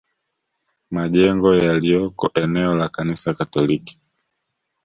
Majengo 0.91 1.55
yaliyoko 1.55 2.31
eneo 2.35 2.75
la 2.75 2.89
Kanisa 2.89 3.33
Katoliki 3.33 3.99